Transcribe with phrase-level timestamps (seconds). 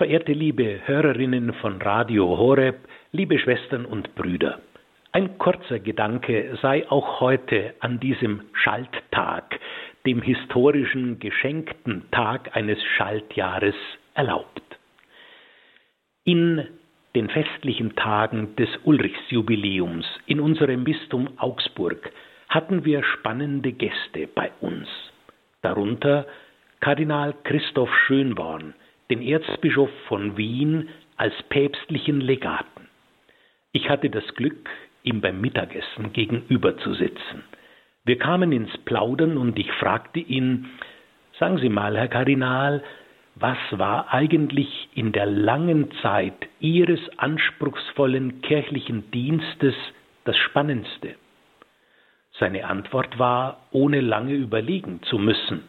[0.00, 4.58] Verehrte liebe Hörerinnen von Radio Horeb, liebe Schwestern und Brüder,
[5.12, 9.60] ein kurzer Gedanke sei auch heute an diesem Schalttag,
[10.06, 13.74] dem historischen geschenkten Tag eines Schaltjahres
[14.14, 14.62] erlaubt.
[16.24, 16.66] In
[17.14, 22.10] den festlichen Tagen des Ulrichsjubiläums in unserem Bistum Augsburg
[22.48, 24.88] hatten wir spannende Gäste bei uns,
[25.60, 26.26] darunter
[26.80, 28.72] Kardinal Christoph Schönborn,
[29.10, 32.88] den Erzbischof von Wien als päpstlichen Legaten.
[33.72, 34.68] Ich hatte das Glück,
[35.02, 37.44] ihm beim Mittagessen gegenüber zu sitzen.
[38.04, 40.70] Wir kamen ins Plaudern und ich fragte ihn,
[41.38, 42.82] sagen Sie mal, Herr Kardinal,
[43.34, 49.74] was war eigentlich in der langen Zeit Ihres anspruchsvollen kirchlichen Dienstes
[50.24, 51.14] das Spannendste?
[52.38, 55.68] Seine Antwort war, ohne lange überlegen zu müssen,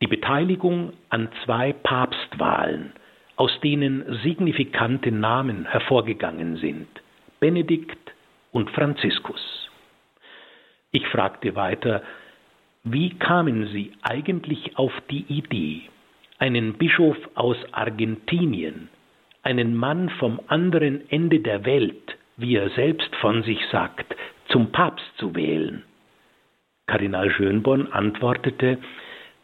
[0.00, 1.72] die Beteiligung an zwei
[2.32, 2.92] Papstwahlen,
[3.36, 6.88] aus denen signifikante Namen hervorgegangen sind,
[7.40, 8.12] Benedikt
[8.52, 9.70] und Franziskus.
[10.90, 12.02] Ich fragte weiter,
[12.84, 15.82] wie kamen Sie eigentlich auf die Idee,
[16.38, 18.88] einen Bischof aus Argentinien,
[19.42, 24.14] einen Mann vom anderen Ende der Welt, wie er selbst von sich sagt,
[24.48, 25.84] zum Papst zu wählen?
[26.86, 28.78] Kardinal Schönborn antwortete,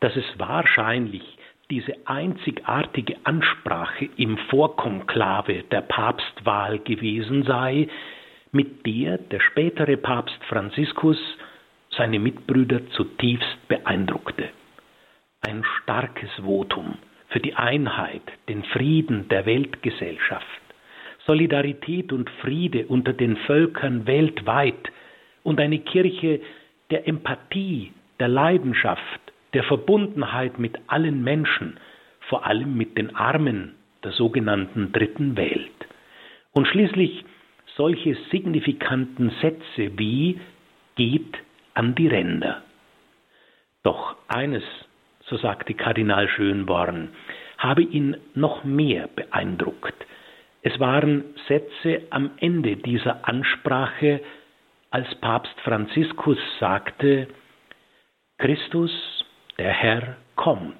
[0.00, 1.37] dass es wahrscheinlich
[1.70, 7.88] diese einzigartige Ansprache im Vorkonklave der Papstwahl gewesen sei,
[8.52, 11.18] mit der der spätere Papst Franziskus
[11.90, 14.48] seine Mitbrüder zutiefst beeindruckte.
[15.42, 16.96] Ein starkes Votum
[17.28, 20.46] für die Einheit, den Frieden der Weltgesellschaft,
[21.26, 24.90] Solidarität und Friede unter den Völkern weltweit
[25.42, 26.40] und eine Kirche
[26.90, 29.20] der Empathie, der Leidenschaft,
[29.54, 31.78] der Verbundenheit mit allen Menschen,
[32.28, 35.70] vor allem mit den Armen der sogenannten dritten Welt.
[36.52, 37.24] Und schließlich
[37.76, 40.40] solche signifikanten Sätze wie
[40.96, 41.38] geht
[41.74, 42.62] an die Ränder.
[43.82, 44.64] Doch eines,
[45.20, 47.10] so sagte Kardinal Schönborn,
[47.56, 49.94] habe ihn noch mehr beeindruckt.
[50.62, 54.20] Es waren Sätze am Ende dieser Ansprache,
[54.90, 57.28] als Papst Franziskus sagte,
[58.38, 59.17] Christus
[59.58, 60.76] der Herr kommt.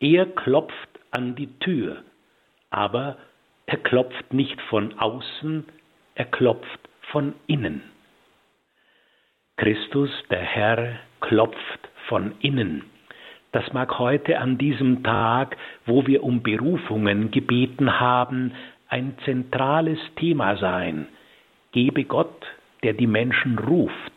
[0.00, 2.02] Er klopft an die Tür,
[2.70, 3.16] aber
[3.66, 5.64] er klopft nicht von außen,
[6.14, 7.82] er klopft von innen.
[9.56, 12.84] Christus, der Herr, klopft von innen.
[13.52, 18.52] Das mag heute an diesem Tag, wo wir um Berufungen gebeten haben,
[18.88, 21.06] ein zentrales Thema sein.
[21.72, 22.44] Gebe Gott,
[22.82, 24.13] der die Menschen ruft,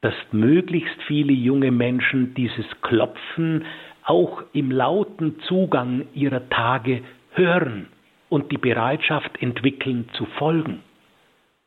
[0.00, 3.64] dass möglichst viele junge Menschen dieses Klopfen
[4.02, 7.02] auch im lauten Zugang ihrer Tage
[7.32, 7.88] hören
[8.28, 10.82] und die Bereitschaft entwickeln zu folgen.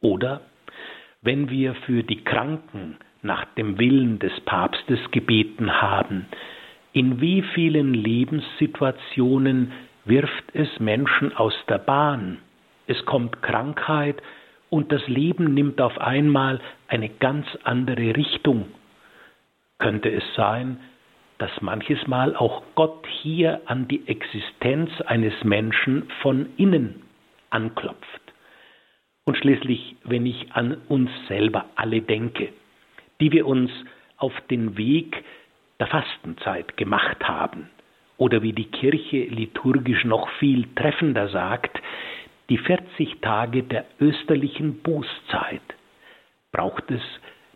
[0.01, 0.41] Oder
[1.21, 6.25] wenn wir für die Kranken nach dem Willen des Papstes gebeten haben,
[6.91, 9.71] in wie vielen Lebenssituationen
[10.05, 12.39] wirft es Menschen aus der Bahn,
[12.87, 14.21] es kommt Krankheit
[14.73, 18.65] und das Leben nimmt auf einmal eine ganz andere Richtung.
[19.77, 20.79] Könnte es sein,
[21.37, 27.03] dass manches Mal auch Gott hier an die Existenz eines Menschen von innen
[27.51, 28.33] anklopft?
[29.25, 32.49] Und schließlich, wenn ich an uns selber alle denke,
[33.21, 33.69] die wir uns
[34.17, 35.23] auf den Weg
[35.79, 37.69] der Fastenzeit gemacht haben,
[38.17, 41.79] oder wie die Kirche liturgisch noch viel treffender sagt,
[42.49, 45.61] die 40 Tage der österlichen Bußzeit,
[46.51, 47.01] braucht es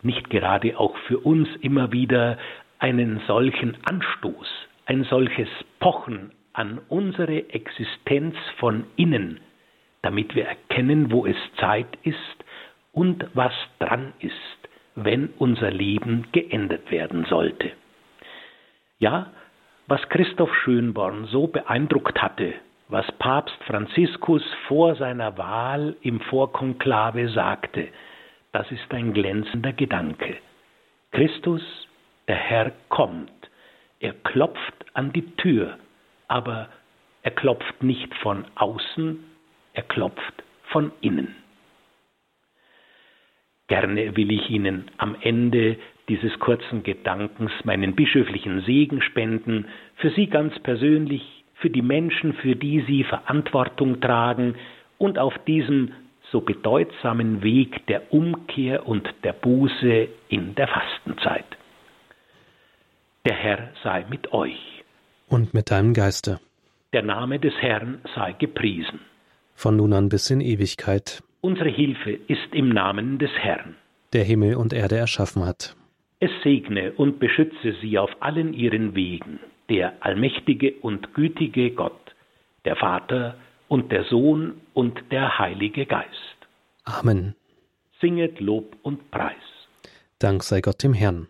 [0.02, 2.38] nicht gerade auch für uns immer wieder
[2.78, 4.48] einen solchen Anstoß,
[4.86, 5.48] ein solches
[5.80, 9.40] Pochen an unsere Existenz von innen,
[10.02, 12.16] damit wir erkennen, wo es Zeit ist
[12.92, 14.34] und was dran ist,
[14.94, 17.72] wenn unser Leben geendet werden sollte.
[18.98, 19.32] Ja,
[19.86, 22.54] was Christoph Schönborn so beeindruckt hatte
[22.88, 27.88] was Papst Franziskus vor seiner Wahl im Vorkonklave sagte,
[28.52, 30.38] das ist ein glänzender Gedanke.
[31.12, 31.62] Christus,
[32.26, 33.30] der Herr, kommt.
[34.00, 35.78] Er klopft an die Tür,
[36.28, 36.68] aber
[37.22, 39.22] er klopft nicht von außen,
[39.74, 41.34] er klopft von innen.
[43.66, 45.76] Gerne will ich Ihnen am Ende
[46.08, 52.56] dieses kurzen Gedankens meinen bischöflichen Segen spenden, für Sie ganz persönlich für die Menschen, für
[52.56, 54.54] die sie Verantwortung tragen
[54.98, 55.92] und auf diesem
[56.30, 61.46] so bedeutsamen Weg der Umkehr und der Buße in der Fastenzeit.
[63.24, 64.84] Der Herr sei mit euch.
[65.28, 66.40] Und mit deinem Geiste.
[66.92, 69.00] Der Name des Herrn sei gepriesen.
[69.54, 71.22] Von nun an bis in Ewigkeit.
[71.40, 73.76] Unsere Hilfe ist im Namen des Herrn,
[74.12, 75.76] der Himmel und Erde erschaffen hat.
[76.20, 79.38] Es segne und beschütze sie auf allen ihren Wegen,
[79.68, 82.14] der allmächtige und gütige Gott,
[82.64, 83.36] der Vater
[83.68, 86.08] und der Sohn und der Heilige Geist.
[86.84, 87.34] Amen.
[88.00, 89.34] Singet Lob und Preis.
[90.18, 91.28] Dank sei Gott dem Herrn.